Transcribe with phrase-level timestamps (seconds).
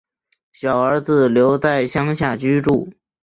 [0.51, 2.89] 小儿子留在乡下居住